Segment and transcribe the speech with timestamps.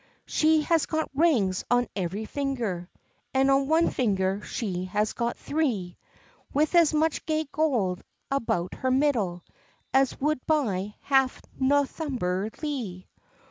[0.25, 2.89] "She has got rings on every finger,
[3.35, 5.95] And on one finger she has got three;
[6.51, 9.43] With as much gay gold about her middle
[9.93, 13.05] As would buy half Northumberlee.